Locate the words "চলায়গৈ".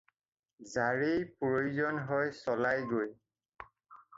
2.39-3.15